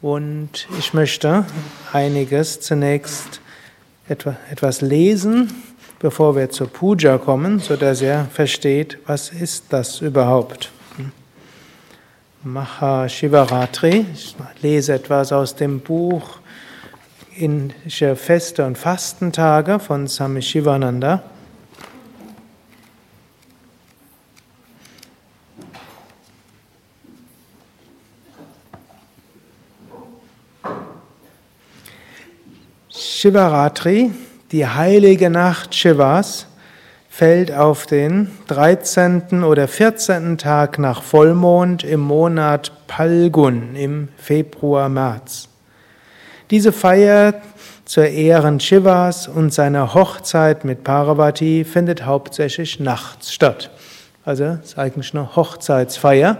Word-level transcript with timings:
Und 0.04 0.68
ich 0.78 0.92
möchte 0.92 1.46
einiges 1.90 2.60
zunächst 2.60 3.40
etwas 4.06 4.82
lesen, 4.82 5.50
bevor 5.98 6.36
wir 6.36 6.50
zur 6.50 6.66
Puja 6.66 7.16
kommen, 7.16 7.58
so 7.58 7.74
dass 7.74 8.02
er 8.02 8.26
versteht, 8.26 8.98
was 9.06 9.30
ist 9.30 9.64
das 9.70 10.02
überhaupt. 10.02 10.70
Maha 12.42 13.08
Shivaratri, 13.08 14.04
ich 14.12 14.36
lese 14.60 14.92
etwas 14.92 15.32
aus 15.32 15.54
dem 15.54 15.80
Buch 15.80 16.36
Indische 17.34 18.14
Feste 18.14 18.66
und 18.66 18.76
Fastentage 18.76 19.78
von 19.78 20.06
Swami 20.06 20.42
Shivananda. 20.42 21.22
Shivaratri, 33.24 34.10
die 34.52 34.66
heilige 34.66 35.30
Nacht 35.30 35.74
Shivas, 35.74 36.46
fällt 37.08 37.50
auf 37.54 37.86
den 37.86 38.30
13. 38.48 39.44
oder 39.44 39.66
14. 39.66 40.36
Tag 40.36 40.78
nach 40.78 41.02
Vollmond 41.02 41.84
im 41.84 42.00
Monat 42.00 42.86
Palgun 42.86 43.76
im 43.76 44.08
Februar, 44.18 44.90
März. 44.90 45.48
Diese 46.50 46.70
Feier 46.70 47.40
zur 47.86 48.04
Ehren 48.04 48.60
Shivas 48.60 49.26
und 49.26 49.54
seiner 49.54 49.94
Hochzeit 49.94 50.66
mit 50.66 50.84
Parvati 50.84 51.64
findet 51.64 52.04
hauptsächlich 52.04 52.78
nachts 52.78 53.32
statt. 53.32 53.70
Also 54.26 54.44
es 54.44 54.72
ist 54.72 54.78
eigentlich 54.78 55.14
eine 55.14 55.34
Hochzeitsfeier, 55.34 56.36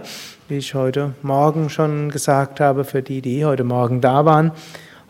wie 0.49 0.57
ich 0.57 0.75
heute 0.75 1.15
Morgen 1.23 1.71
schon 1.71 2.11
gesagt 2.11 2.59
habe, 2.59 2.83
für 2.83 3.01
die, 3.01 3.23
die 3.23 3.43
heute 3.43 3.63
Morgen 3.63 4.01
da 4.01 4.23
waren. 4.25 4.51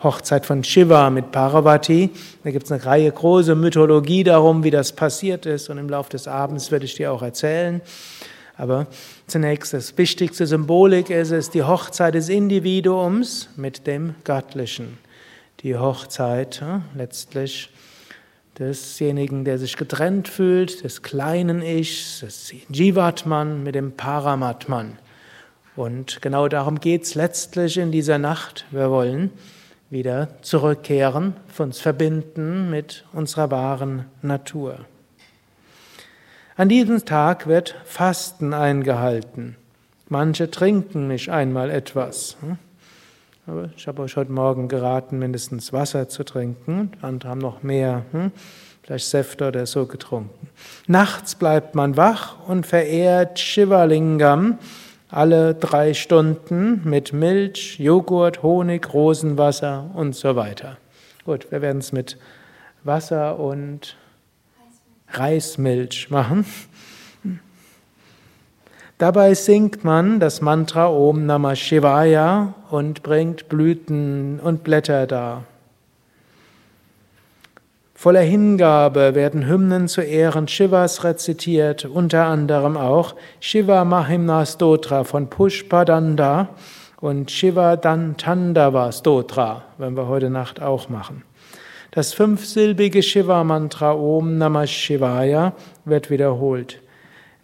Hochzeit 0.02 0.44
von 0.44 0.62
Shiva 0.62 1.10
mit 1.10 1.32
Parvati. 1.32 2.10
Da 2.44 2.50
gibt 2.50 2.66
es 2.66 2.72
eine 2.72 2.84
Reihe 2.84 3.10
große 3.10 3.54
Mythologie 3.54 4.24
darum, 4.24 4.62
wie 4.62 4.70
das 4.70 4.92
passiert 4.92 5.46
ist. 5.46 5.70
Und 5.70 5.78
im 5.78 5.88
Laufe 5.88 6.10
des 6.10 6.28
Abends 6.28 6.70
werde 6.70 6.84
ich 6.84 6.94
dir 6.94 7.12
auch 7.12 7.22
erzählen. 7.22 7.80
Aber 8.56 8.86
zunächst 9.26 9.72
das 9.72 9.96
wichtigste 9.98 10.46
Symbolik 10.46 11.10
ist 11.10 11.30
es 11.30 11.50
die 11.50 11.62
Hochzeit 11.62 12.14
des 12.14 12.28
Individuums 12.28 13.48
mit 13.56 13.86
dem 13.86 14.14
Göttlichen. 14.24 14.98
Die 15.60 15.76
Hochzeit 15.76 16.60
ja, 16.60 16.82
letztlich 16.94 17.70
desjenigen, 18.58 19.44
der 19.44 19.58
sich 19.58 19.76
getrennt 19.76 20.28
fühlt, 20.28 20.84
des 20.84 21.02
kleinen 21.02 21.62
Ichs, 21.62 22.20
des 22.20 22.52
Jivatman 22.70 23.62
mit 23.62 23.74
dem 23.74 23.92
Paramatman. 23.92 24.98
Und 25.74 26.22
genau 26.22 26.48
darum 26.48 26.80
geht 26.80 27.02
es 27.02 27.14
letztlich 27.14 27.76
in 27.76 27.92
dieser 27.92 28.16
Nacht. 28.16 28.64
Wir 28.70 28.90
wollen 28.90 29.30
wieder 29.90 30.28
zurückkehren, 30.42 31.34
uns 31.58 31.80
verbinden 31.80 32.70
mit 32.70 33.04
unserer 33.12 33.50
wahren 33.50 34.06
Natur. 34.22 34.80
An 36.56 36.68
diesem 36.68 37.04
Tag 37.04 37.46
wird 37.46 37.74
Fasten 37.84 38.54
eingehalten. 38.54 39.56
Manche 40.08 40.50
trinken 40.50 41.08
nicht 41.08 41.28
einmal 41.28 41.70
etwas. 41.70 42.36
Hm? 42.40 42.58
Ich 43.76 43.86
habe 43.86 44.02
euch 44.02 44.16
heute 44.16 44.32
Morgen 44.32 44.68
geraten, 44.68 45.18
mindestens 45.18 45.72
Wasser 45.72 46.08
zu 46.08 46.24
trinken. 46.24 46.90
Andere 47.02 47.30
haben 47.30 47.40
noch 47.40 47.62
mehr, 47.62 48.04
hm? 48.10 48.32
vielleicht 48.82 49.08
Säfte 49.08 49.48
oder 49.48 49.66
so 49.66 49.86
getrunken. 49.86 50.48
Nachts 50.86 51.34
bleibt 51.34 51.74
man 51.74 51.96
wach 51.96 52.48
und 52.48 52.66
verehrt 52.66 53.38
Shivalingam, 53.38 54.58
alle 55.08 55.54
drei 55.54 55.94
Stunden 55.94 56.80
mit 56.84 57.12
Milch, 57.12 57.78
Joghurt, 57.78 58.42
Honig, 58.42 58.92
Rosenwasser 58.92 59.90
und 59.94 60.14
so 60.14 60.36
weiter. 60.36 60.78
Gut, 61.24 61.50
wir 61.50 61.62
werden 61.62 61.78
es 61.78 61.92
mit 61.92 62.18
Wasser 62.84 63.38
und 63.38 63.96
Reismilch 65.08 66.10
machen. 66.10 66.44
Dabei 68.98 69.34
singt 69.34 69.84
man 69.84 70.20
das 70.20 70.40
Mantra 70.40 70.88
Om 70.88 71.26
Namah 71.26 71.54
Shivaya 71.54 72.54
und 72.70 73.02
bringt 73.02 73.48
Blüten 73.48 74.40
und 74.40 74.64
Blätter 74.64 75.06
dar. 75.06 75.44
Voller 77.98 78.20
Hingabe 78.20 79.14
werden 79.14 79.48
Hymnen 79.48 79.88
zu 79.88 80.02
Ehren 80.02 80.48
Shivas 80.48 81.02
rezitiert, 81.02 81.86
unter 81.86 82.26
anderem 82.26 82.76
auch 82.76 83.14
Shiva 83.40 83.86
Mahimna 83.86 84.44
Stotra 84.44 85.02
von 85.02 85.30
Pushpadanda 85.30 86.50
und 87.00 87.30
Shiva 87.30 87.76
Dantandava 87.76 88.92
Stotra, 88.92 89.62
werden 89.78 89.96
wir 89.96 90.08
heute 90.08 90.28
Nacht 90.28 90.60
auch 90.60 90.90
machen. 90.90 91.22
Das 91.90 92.12
fünfsilbige 92.12 93.02
Shiva-Mantra 93.02 93.94
Om 93.94 94.36
Namah 94.36 94.66
Shivaya 94.66 95.54
wird 95.86 96.10
wiederholt. 96.10 96.82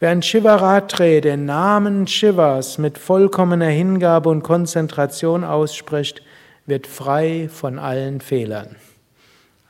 Wer 0.01 0.11
an 0.11 0.21
Shivaratri 0.21 1.23
den 1.23 1.47
Namen 1.47 2.07
Shivas 2.07 2.77
mit 2.77 2.99
vollkommener 2.99 3.69
Hingabe 3.69 4.29
und 4.29 4.43
Konzentration 4.43 5.45
ausspricht, 5.45 6.21
wird 6.67 6.87
frei 6.87 7.49
von 7.51 7.79
allen 7.79 8.21
Fehlern. 8.21 8.77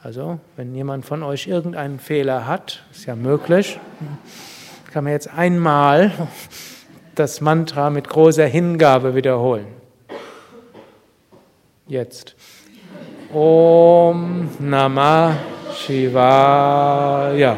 Also, 0.04 0.40
wenn 0.56 0.74
jemand 0.74 1.04
von 1.04 1.22
euch 1.22 1.46
irgendeinen 1.46 2.00
Fehler 2.00 2.48
hat, 2.48 2.82
ist 2.90 3.06
ja 3.06 3.14
möglich, 3.14 3.78
kann 4.92 5.04
man 5.04 5.12
jetzt 5.12 5.32
einmal 5.32 6.10
das 7.14 7.40
Mantra 7.40 7.88
mit 7.88 8.08
großer 8.08 8.46
Hingabe 8.46 9.14
wiederholen. 9.14 9.68
Jetzt. 11.86 12.34
Om 13.32 14.48
Namah 14.58 15.36
Shivaya. 15.72 17.56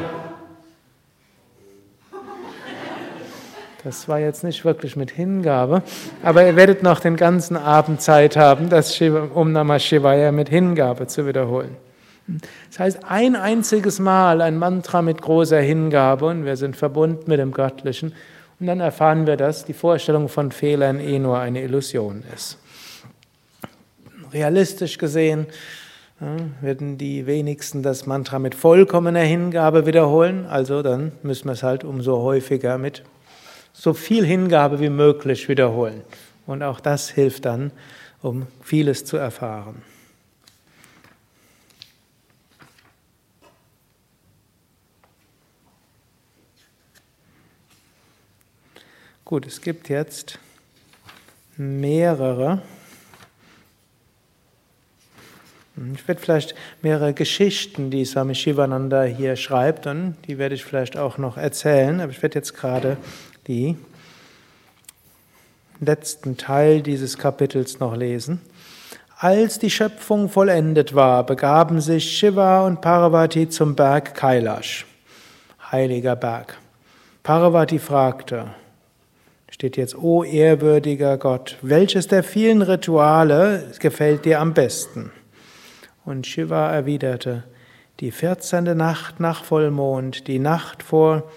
Das 3.83 4.07
war 4.07 4.19
jetzt 4.19 4.45
nicht 4.45 4.67
wirklich 4.67 4.97
mit 4.97 5.11
Hingabe, 5.11 5.83
aber 6.23 6.47
ihr 6.47 6.57
werdet 6.57 6.83
noch 6.83 7.01
den 7.01 7.17
ganzen 7.17 7.57
Abend 7.57 8.03
Zeit 8.03 8.37
haben, 8.37 8.69
das 8.69 9.01
Om 9.01 9.53
Namah 9.53 9.79
Shivaya 9.79 10.31
mit 10.31 10.51
Hingabe 10.51 11.07
zu 11.07 11.27
wiederholen. 11.27 11.75
Das 12.71 12.79
heißt, 12.79 12.99
ein 13.05 13.37
einziges 13.37 13.99
Mal 13.99 14.41
ein 14.41 14.57
Mantra 14.57 15.03
mit 15.03 15.21
großer 15.21 15.61
Hingabe 15.61 16.27
und 16.27 16.45
wir 16.45 16.57
sind 16.57 16.77
verbunden 16.77 17.25
mit 17.27 17.39
dem 17.39 17.53
Göttlichen. 17.53 18.15
Und 18.61 18.67
dann 18.67 18.81
erfahren 18.81 19.27
wir, 19.27 19.37
dass 19.37 19.65
die 19.65 19.75
Vorstellung 19.75 20.29
von 20.29 20.53
Fehlern 20.53 21.01
eh 21.01 21.19
nur 21.19 21.39
eine 21.39 21.63
Illusion 21.63 22.23
ist. 22.35 22.59
Realistisch 24.33 24.99
gesehen 24.99 25.47
ja, 26.21 26.37
werden 26.61 26.97
die 26.97 27.27
wenigsten 27.27 27.83
das 27.83 28.07
Mantra 28.07 28.39
mit 28.39 28.55
vollkommener 28.55 29.21
Hingabe 29.21 29.87
wiederholen. 29.87 30.47
Also 30.47 30.83
dann 30.83 31.13
müssen 31.23 31.47
wir 31.47 31.53
es 31.53 31.63
halt 31.63 31.85
umso 31.85 32.23
häufiger 32.23 32.79
mit 32.79 33.03
so 33.73 33.93
viel 33.93 34.25
Hingabe 34.25 34.81
wie 34.81 34.89
möglich 34.89 35.49
wiederholen. 35.49 36.03
Und 36.47 36.63
auch 36.63 36.81
das 36.81 37.11
hilft 37.11 37.45
dann, 37.45 37.71
um 38.23 38.47
vieles 38.63 39.05
zu 39.05 39.17
erfahren. 39.17 39.83
Gut, 49.25 49.47
es 49.47 49.63
gibt 49.63 49.89
jetzt 49.89 50.39
mehrere 51.57 52.61
Ich 55.95 56.07
werde 56.07 56.21
vielleicht 56.21 56.55
mehrere 56.83 57.15
Geschichten, 57.15 57.91
die 57.91 58.05
Swami 58.05 58.35
Shivananda 58.35 59.05
hier 59.05 59.37
schreibt, 59.37 59.87
und 59.87 60.17
die 60.27 60.37
werde 60.37 60.55
ich 60.55 60.65
vielleicht 60.65 60.99
auch 60.99 61.17
noch 61.17 61.39
erzählen, 61.39 62.03
aber 62.03 62.13
ich 62.13 62.23
werde 62.23 62.39
jetzt 62.39 62.55
gerade 62.55 62.99
die 63.47 63.77
letzten 65.81 66.37
Teil 66.37 66.83
dieses 66.83 67.17
Kapitels 67.17 67.81
noch 67.81 67.97
lesen. 67.97 68.43
Als 69.17 69.59
die 69.59 69.71
Schöpfung 69.71 70.29
vollendet 70.29 70.95
war, 70.95 71.25
begaben 71.25 71.81
sich 71.81 72.19
Shiva 72.19 72.67
und 72.67 72.83
Parvati 72.83 73.49
zum 73.49 73.75
Berg 73.75 74.15
Kailash, 74.15 74.85
heiliger 75.73 76.15
Berg. 76.15 76.59
Parvati 77.23 77.79
fragte, 77.79 78.55
steht 79.55 79.77
jetzt, 79.77 79.97
O 79.97 80.25
ehrwürdiger 80.25 81.17
Gott, 81.17 81.59
welches 81.63 82.09
der 82.09 82.25
vielen 82.25 82.61
Rituale 82.61 83.71
gefällt 83.79 84.25
dir 84.25 84.41
am 84.41 84.53
besten? 84.53 85.13
Und 86.05 86.27
Shiva 86.27 86.73
erwiderte, 86.73 87.45
die 88.01 88.11
vierzehnte 88.11 88.75
Nacht 88.75 89.21
nach 89.21 89.45
Vollmond, 89.45 90.27
die 90.27 90.41
Nacht 90.41 90.83
vor 90.83 91.31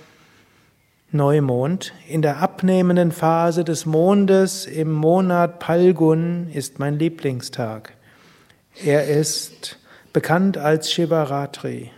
Neumond, 1.11 1.93
in 2.09 2.23
der 2.23 2.41
abnehmenden 2.41 3.11
Phase 3.11 3.63
des 3.63 3.85
Mondes 3.85 4.65
im 4.65 4.91
Monat 4.91 5.59
Palgun 5.59 6.49
ist 6.51 6.79
mein 6.79 6.97
Lieblingstag. 6.97 7.93
Er 8.83 9.07
ist 9.07 9.77
bekannt 10.11 10.57
als 10.57 10.91
Shivaratri. 10.91 11.91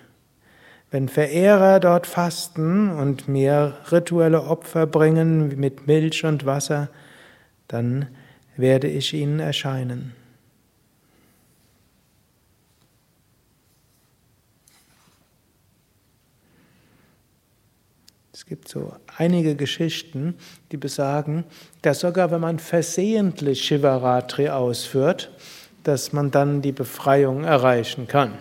Wenn 0.92 1.08
Verehrer 1.08 1.80
dort 1.80 2.08
fasten 2.08 2.90
und 2.90 3.28
mir 3.28 3.78
rituelle 3.92 4.44
Opfer 4.44 4.88
bringen 4.88 5.60
mit 5.60 5.86
Milch 5.86 6.26
und 6.26 6.46
Wasser, 6.48 6.90
dann 7.68 8.08
werde 8.58 8.88
ich 8.88 9.14
ihnen 9.14 9.40
erscheinen. 9.40 10.16
Es 18.34 18.46
gibt 18.46 18.68
so 18.68 18.94
einige 19.18 19.56
Geschichten, 19.56 20.36
die 20.72 20.78
besagen, 20.78 21.44
dass 21.84 22.00
sogar 22.00 22.32
wenn 22.32 22.42
man 22.42 22.58
versehentlich 22.58 23.64
Shivaratri 23.64 24.50
ausführt, 24.50 25.30
dass 25.84 26.14
man 26.14 26.32
dann 26.32 26.62
die 26.64 26.72
Befreiung 26.72 27.44
erreichen 27.44 28.08
kann. 28.08 28.34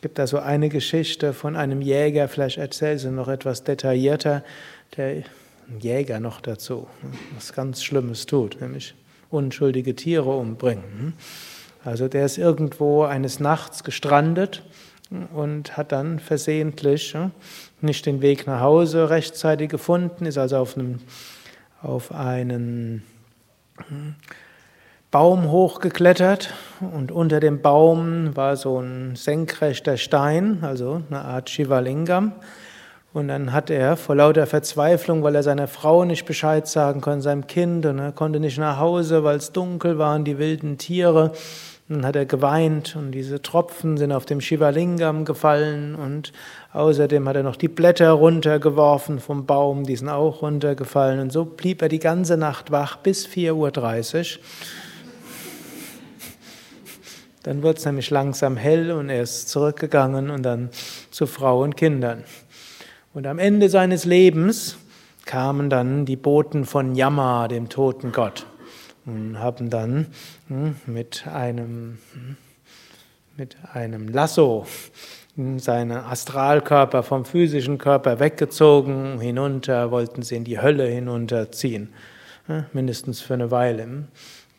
Es 0.00 0.02
gibt 0.02 0.18
da 0.18 0.26
so 0.26 0.38
eine 0.38 0.70
Geschichte 0.70 1.34
von 1.34 1.56
einem 1.56 1.82
Jäger, 1.82 2.26
vielleicht 2.26 2.56
erzähle 2.56 2.98
sie 2.98 3.10
noch 3.10 3.28
etwas 3.28 3.64
detaillierter, 3.64 4.42
der 4.96 5.24
Jäger 5.78 6.20
noch 6.20 6.40
dazu, 6.40 6.86
was 7.34 7.52
ganz 7.52 7.82
Schlimmes 7.82 8.24
tut, 8.24 8.62
nämlich 8.62 8.94
unschuldige 9.28 9.94
Tiere 9.94 10.30
umbringen. 10.30 11.12
Also 11.84 12.08
der 12.08 12.24
ist 12.24 12.38
irgendwo 12.38 13.02
eines 13.02 13.40
Nachts 13.40 13.84
gestrandet 13.84 14.62
und 15.34 15.76
hat 15.76 15.92
dann 15.92 16.18
versehentlich 16.18 17.14
nicht 17.82 18.06
den 18.06 18.22
Weg 18.22 18.46
nach 18.46 18.62
Hause 18.62 19.10
rechtzeitig 19.10 19.68
gefunden, 19.68 20.24
ist 20.24 20.38
also 20.38 20.56
auf, 20.56 20.78
einem, 20.78 21.00
auf 21.82 22.10
einen 22.10 23.02
Baum 25.10 25.50
hochgeklettert 25.50 26.54
und 26.80 27.10
unter 27.10 27.40
dem 27.40 27.60
Baum 27.62 28.36
war 28.36 28.56
so 28.56 28.78
ein 28.78 29.16
senkrechter 29.16 29.96
Stein, 29.96 30.58
also 30.62 31.02
eine 31.10 31.22
Art 31.22 31.50
Shivalingam. 31.50 32.30
Und 33.12 33.26
dann 33.26 33.52
hat 33.52 33.70
er 33.70 33.96
vor 33.96 34.14
lauter 34.14 34.46
Verzweiflung, 34.46 35.24
weil 35.24 35.34
er 35.34 35.42
seiner 35.42 35.66
Frau 35.66 36.04
nicht 36.04 36.26
Bescheid 36.26 36.68
sagen 36.68 37.00
konnte, 37.00 37.22
seinem 37.22 37.48
Kind, 37.48 37.86
und 37.86 37.98
er 37.98 38.12
konnte 38.12 38.38
nicht 38.38 38.56
nach 38.58 38.78
Hause, 38.78 39.24
weil 39.24 39.38
es 39.38 39.50
dunkel 39.50 39.98
waren, 39.98 40.22
die 40.22 40.38
wilden 40.38 40.78
Tiere, 40.78 41.32
dann 41.88 42.06
hat 42.06 42.14
er 42.14 42.24
geweint 42.24 42.94
und 42.94 43.10
diese 43.10 43.42
Tropfen 43.42 43.96
sind 43.96 44.12
auf 44.12 44.26
dem 44.26 44.40
Shivalingam 44.40 45.24
gefallen 45.24 45.96
und 45.96 46.32
außerdem 46.72 47.28
hat 47.28 47.34
er 47.34 47.42
noch 47.42 47.56
die 47.56 47.66
Blätter 47.66 48.12
runtergeworfen 48.12 49.18
vom 49.18 49.44
Baum, 49.44 49.82
die 49.82 49.96
sind 49.96 50.08
auch 50.08 50.42
runtergefallen 50.42 51.18
und 51.18 51.32
so 51.32 51.44
blieb 51.44 51.82
er 51.82 51.88
die 51.88 51.98
ganze 51.98 52.36
Nacht 52.36 52.70
wach 52.70 52.98
bis 52.98 53.26
4.30 53.26 53.54
Uhr. 53.54 54.44
Dann 57.42 57.62
wurde 57.62 57.78
es 57.78 57.84
nämlich 57.84 58.10
langsam 58.10 58.56
hell 58.56 58.92
und 58.92 59.08
er 59.08 59.22
ist 59.22 59.48
zurückgegangen 59.48 60.30
und 60.30 60.42
dann 60.42 60.70
zu 61.10 61.26
Frau 61.26 61.62
und 61.62 61.76
Kindern. 61.76 62.24
Und 63.14 63.26
am 63.26 63.38
Ende 63.38 63.68
seines 63.68 64.04
Lebens 64.04 64.76
kamen 65.24 65.70
dann 65.70 66.04
die 66.04 66.16
Boten 66.16 66.64
von 66.64 66.94
Yama, 66.94 67.48
dem 67.48 67.68
toten 67.68 68.12
Gott 68.12 68.46
und 69.06 69.38
haben 69.38 69.70
dann 69.70 70.06
hm, 70.48 70.76
mit 70.86 71.26
einem, 71.26 71.98
hm, 72.12 72.36
mit 73.36 73.56
einem 73.72 74.08
Lasso 74.08 74.66
seinen 75.56 75.92
Astralkörper 75.92 77.02
vom 77.02 77.24
physischen 77.24 77.78
Körper 77.78 78.20
weggezogen, 78.20 79.20
hinunter, 79.20 79.90
wollten 79.90 80.22
sie 80.22 80.36
in 80.36 80.44
die 80.44 80.60
Hölle 80.60 80.86
hinunterziehen, 80.86 81.92
mindestens 82.72 83.20
für 83.20 83.34
eine 83.34 83.50
Weile. 83.50 84.04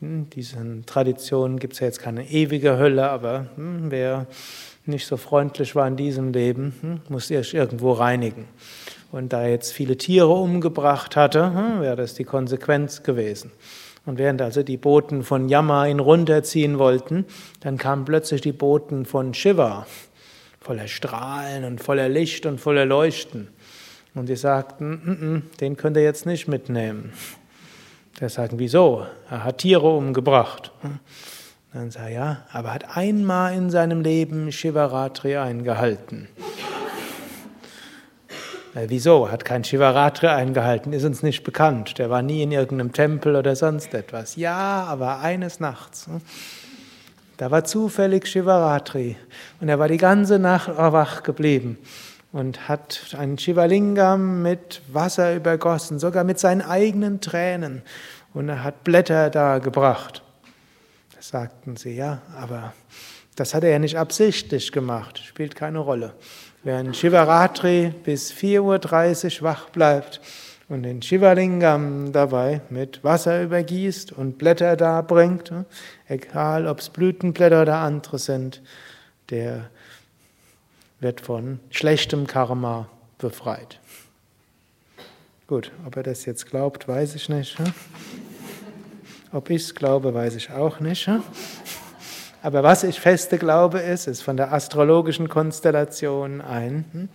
Hm, 0.02 0.30
diesen 0.32 0.86
Traditionen 0.88 1.60
gibt 1.60 1.74
es 1.74 1.80
ja 1.80 1.86
jetzt 1.86 2.00
keine 2.00 2.28
ewige 2.28 2.78
Hölle, 2.78 3.10
aber 3.10 3.48
wer 3.56 4.26
nicht 4.86 5.06
so 5.06 5.16
freundlich 5.16 5.76
war 5.76 5.88
in 5.88 5.96
diesem 5.96 6.34
Leben, 6.34 7.02
muss 7.08 7.28
sich 7.28 7.54
irgendwo 7.54 7.94
reinigen. 7.94 8.46
Und 9.12 9.32
da 9.32 9.44
er 9.44 9.52
jetzt 9.52 9.74
viele 9.74 9.98
Tiere 9.98 10.30
umgebracht 10.30 11.16
hatte, 11.16 11.52
wäre 11.80 11.96
das 11.96 12.16
die 12.16 12.24
Konsequenz 12.24 13.04
gewesen. 13.04 13.52
Und 14.06 14.18
während 14.18 14.42
also 14.42 14.64
die 14.64 14.78
Boten 14.78 15.22
von 15.22 15.48
Yama 15.48 15.86
ihn 15.86 16.00
runterziehen 16.00 16.80
wollten, 16.80 17.26
dann 17.60 17.78
kamen 17.78 18.04
plötzlich 18.04 18.42
die 18.42 18.54
Boten 18.54 19.06
von 19.06 19.36
Shiva, 19.36 19.86
voller 20.60 20.88
Strahlen 20.88 21.64
und 21.64 21.80
voller 21.80 22.10
Licht 22.10 22.48
und 22.48 22.60
voller 22.60 22.88
Leuchten. 22.88 23.50
Und 24.16 24.26
sie 24.26 24.36
sagten, 24.36 25.02
N 25.06 25.16
-n 25.16 25.20
-n, 25.20 25.60
den 25.60 25.78
könnt 25.78 25.96
ihr 25.96 26.04
jetzt 26.04 26.26
nicht 26.26 26.48
mitnehmen. 26.48 27.14
Der 28.20 28.30
sagten, 28.30 28.60
wieso? 28.60 29.06
Er 29.30 29.44
hat 29.44 29.60
Tiere 29.60 29.88
umgebracht. 29.88 30.72
Dann 31.74 31.90
sagt 31.90 32.06
er, 32.06 32.12
ja, 32.12 32.38
aber 32.52 32.70
er 32.70 32.74
hat 32.76 32.98
einmal 32.98 33.54
in 33.56 33.70
seinem 33.70 34.02
Leben 34.02 34.52
Shivaratri 34.52 35.38
eingehalten. 35.38 36.28
Äh, 38.74 38.86
wieso? 38.88 39.30
Hat 39.30 39.44
kein 39.44 39.66
Shivaratri 39.66 40.28
eingehalten, 40.28 40.94
ist 40.94 41.04
uns 41.04 41.24
nicht 41.24 41.44
bekannt. 41.44 41.98
Der 41.98 42.10
war 42.10 42.22
nie 42.22 42.42
in 42.42 42.54
irgendeinem 42.54 42.94
Tempel 42.94 43.36
oder 43.36 43.54
sonst 43.54 43.94
etwas. 43.94 44.38
Ja, 44.38 44.86
aber 44.88 45.20
eines 45.20 45.60
Nachts. 45.60 46.08
Hm, 46.08 46.22
da 47.36 47.52
war 47.52 47.66
zufällig 47.66 48.28
Shivaratri 48.28 49.18
und 49.60 49.68
er 49.68 49.78
war 49.78 49.90
die 49.90 49.98
ganze 49.98 50.40
Nacht 50.40 50.70
wach 50.78 51.22
geblieben 51.24 51.80
und 52.32 52.70
hat 52.70 53.16
einen 53.18 53.38
Shivalingam 53.38 54.42
mit 54.42 54.82
Wasser 54.92 55.36
übergossen, 55.36 56.00
sogar 56.00 56.24
mit 56.24 56.40
seinen 56.40 56.62
eigenen 56.62 57.20
Tränen. 57.20 57.82
Und 58.34 58.50
er 58.50 58.64
hat 58.64 58.84
Blätter 58.84 59.30
da 59.30 59.60
gebracht. 59.60 60.24
Da 61.16 61.22
sagten 61.22 61.76
sie, 61.76 61.96
ja, 61.96 62.22
aber 62.38 62.74
das 63.36 63.54
hat 63.54 63.64
er 63.64 63.72
ja 63.72 63.80
nicht 63.80 63.98
absichtlich 63.98 64.72
gemacht, 64.72 65.20
spielt 65.20 65.56
keine 65.56 65.80
Rolle. 65.80 66.14
Wer 66.64 66.80
in 66.80 66.94
Shivaratri 66.94 67.94
bis 68.04 68.32
4.30 68.32 69.40
Uhr 69.40 69.44
wach 69.44 69.70
bleibt 69.70 70.22
und 70.70 70.84
den 70.84 71.02
Shivalingam 71.02 72.14
dabei 72.14 72.62
mit 72.70 73.04
Wasser 73.04 73.44
übergießt 73.44 74.14
und 74.14 74.38
Blätter 74.38 74.78
darbringt, 74.78 75.52
egal 76.08 76.68
ob 76.68 76.80
es 76.80 76.90
Blütenblätter 76.90 77.64
oder 77.64 77.78
andere 77.78 78.20
sind, 78.20 78.62
der 79.32 79.70
wird 81.02 81.20
von 81.20 81.60
schlechtem 81.72 82.28
Karma 82.28 82.88
befreit. 83.18 83.80
Gut, 85.48 85.72
ob 85.86 85.98
er 85.98 86.04
das 86.04 86.26
jetzt 86.26 86.46
glaubt, 86.46 86.88
weiß 86.88 87.16
ich 87.16 87.28
nicht. 87.28 87.58
Ob 89.34 89.50
ich 89.50 89.64
es 89.64 89.76
glaube, 89.76 90.14
weiß 90.14 90.36
ich 90.36 90.52
auch 90.52 90.80
nicht. 90.80 91.10
Aber 92.44 92.64
was 92.64 92.84
ich 92.84 93.00
feste 93.00 93.38
glaube, 93.38 93.80
ist, 93.80 94.08
ist 94.08 94.22
von 94.22 94.36
der 94.36 94.52
astrologischen 94.52 95.30
Konstellation 95.30 96.42
ein, 96.42 96.86
hm? 96.92 97.10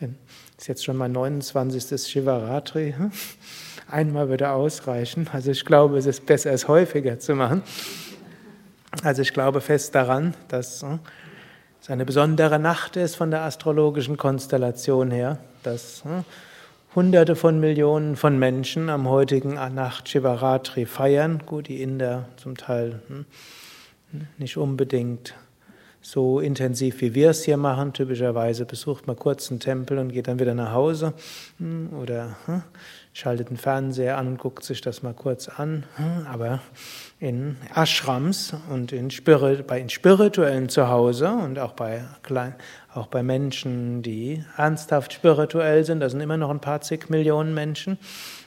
denn 0.00 0.16
ist 0.56 0.68
jetzt 0.68 0.84
schon 0.84 0.96
mal 0.96 1.08
29. 1.08 2.00
Shivaratri, 2.00 2.94
hm? 2.96 3.10
einmal 3.90 4.28
würde 4.28 4.50
ausreichen. 4.50 5.28
Also 5.32 5.50
ich 5.50 5.64
glaube, 5.64 5.98
es 5.98 6.06
ist 6.06 6.26
besser, 6.26 6.52
es 6.52 6.68
häufiger 6.68 7.18
zu 7.18 7.34
machen. 7.34 7.62
Also 9.02 9.22
ich 9.22 9.32
glaube 9.32 9.60
fest 9.60 9.94
daran, 9.94 10.34
dass 10.48 10.84
hm, 11.78 11.82
es 11.82 11.90
eine 11.90 12.04
besondere 12.04 12.58
Nacht 12.58 12.96
ist 12.96 13.16
von 13.16 13.30
der 13.30 13.42
astrologischen 13.42 14.16
Konstellation 14.16 15.10
her, 15.10 15.38
dass 15.62 16.02
Hunderte 16.94 17.36
von 17.36 17.60
Millionen 17.60 18.16
von 18.16 18.38
Menschen 18.38 18.88
am 18.90 19.08
heutigen 19.08 19.54
Nacht 19.54 20.08
Shivaratri 20.08 20.86
feiern. 20.86 21.42
Gut, 21.46 21.68
die 21.68 21.82
Inder 21.82 22.28
zum 22.36 22.56
Teil 22.56 23.00
nicht 24.38 24.56
unbedingt 24.56 25.34
so 26.00 26.40
intensiv, 26.40 27.00
wie 27.00 27.14
wir 27.14 27.30
es 27.30 27.44
hier 27.44 27.56
machen. 27.56 27.92
Typischerweise 27.92 28.64
besucht 28.64 29.06
man 29.06 29.16
kurz 29.16 29.50
einen 29.50 29.60
Tempel 29.60 29.98
und 29.98 30.12
geht 30.12 30.28
dann 30.28 30.38
wieder 30.38 30.54
nach 30.54 30.72
Hause. 30.72 31.12
Hm, 31.58 31.90
oder 32.00 32.36
hm, 32.46 32.62
schaltet 33.18 33.50
den 33.50 33.56
Fernseher 33.56 34.16
an 34.16 34.28
und 34.28 34.38
guckt 34.38 34.62
sich 34.62 34.80
das 34.80 35.02
mal 35.02 35.12
kurz 35.12 35.48
an. 35.48 35.82
Aber 36.30 36.60
in 37.18 37.56
Ashrams 37.74 38.54
und 38.70 38.92
in, 38.92 39.10
Spirit, 39.10 39.66
bei 39.66 39.80
in 39.80 39.88
spirituellen 39.88 40.68
Zuhause 40.68 41.28
und 41.28 41.58
auch 41.58 41.72
bei, 41.72 42.04
auch 42.94 43.08
bei 43.08 43.24
Menschen, 43.24 44.02
die 44.02 44.44
ernsthaft 44.56 45.12
spirituell 45.12 45.84
sind, 45.84 45.98
da 45.98 46.08
sind 46.08 46.20
immer 46.20 46.36
noch 46.36 46.50
ein 46.50 46.60
paar 46.60 46.80
zig 46.80 47.08
Millionen 47.08 47.54
Menschen, 47.54 47.98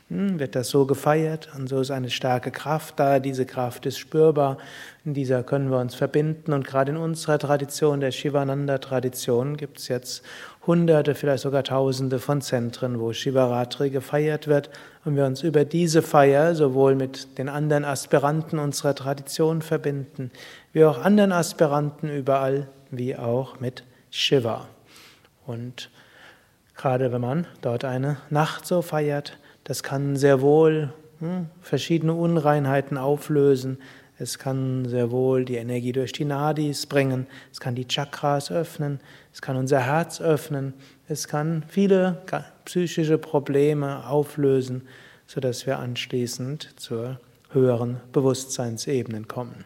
hm, 0.08 0.40
wird 0.40 0.56
das 0.56 0.70
so 0.70 0.86
gefeiert 0.86 1.50
und 1.54 1.68
so 1.68 1.82
ist 1.82 1.92
eine 1.92 2.10
starke 2.10 2.52
Kraft 2.52 2.98
da. 2.98 3.20
Diese 3.20 3.46
Kraft 3.46 3.86
ist 3.86 3.98
spürbar. 3.98 4.58
In 5.04 5.14
dieser 5.14 5.44
können 5.44 5.70
wir 5.70 5.80
uns 5.80 5.96
verbinden 5.96 6.54
und 6.54 6.66
gerade 6.66 6.92
in 6.92 6.98
unserer 6.98 7.40
Tradition, 7.40 8.00
der 8.00 8.12
Shivananda-Tradition, 8.12 9.58
gibt 9.58 9.80
es 9.80 9.90
jetzt 9.90 10.24
Hunderte, 10.68 11.16
vielleicht 11.16 11.42
sogar 11.42 11.64
Tausende 11.64 12.20
von 12.20 12.42
Zentren, 12.42 13.00
wo 13.00 13.14
Shivaratri 13.14 13.90
gefeiert 13.90 14.48
wird 14.48 14.70
und 15.04 15.16
wir 15.16 15.26
uns 15.26 15.42
über 15.42 15.66
diese 15.66 16.04
Feier 16.04 16.54
sowohl 16.54 16.94
mit 16.94 17.40
den 17.40 17.50
anderen 17.50 17.84
Aspiranten 17.84 18.60
unserer 18.60 18.94
Tradition 18.94 19.64
verbinden, 19.64 20.30
wie 20.72 20.86
auch 20.86 21.04
anderen 21.04 21.32
Aspiranten 21.32 22.10
überall, 22.10 22.68
wie 22.92 23.16
auch 23.16 23.60
mit 23.60 23.84
Shiva. 24.12 24.68
Und 25.48 25.90
gerade 26.76 27.12
wenn 27.12 27.22
man 27.22 27.48
dort 27.62 27.84
eine 27.84 28.18
Nacht 28.30 28.68
so 28.68 28.84
feiert, 28.84 29.40
das 29.64 29.82
kann 29.82 30.16
sehr 30.16 30.42
wohl 30.42 30.94
hm, 31.20 31.48
verschiedene 31.62 32.14
Unreinheiten 32.14 33.00
auflösen. 33.00 33.80
Es 34.22 34.38
kann 34.38 34.86
sehr 34.88 35.10
wohl 35.10 35.46
die 35.46 35.56
Energie 35.56 35.94
durch 35.94 36.12
die 36.12 36.26
Nadis 36.26 36.86
bringen. 36.86 37.26
Es 37.52 37.60
kann 37.60 37.74
die 37.74 37.88
Chakras 37.88 38.52
öffnen. 38.52 39.00
Es 39.34 39.42
kann 39.42 39.58
unser 39.58 39.80
Herz 39.80 40.22
öffnen. 40.22 40.76
Es 41.08 41.28
kann 41.28 41.64
viele 41.68 42.22
psychische 42.66 43.18
Probleme 43.18 44.08
auflösen, 44.08 44.84
sodass 45.26 45.66
wir 45.66 45.80
anschließend 45.80 46.70
zur 46.76 47.20
höheren 47.50 48.00
Bewusstseinsebenen 48.12 49.28
kommen. 49.28 49.66